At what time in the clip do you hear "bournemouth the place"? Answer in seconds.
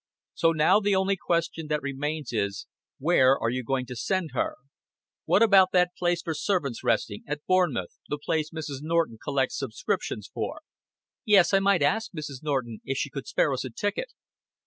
7.47-8.49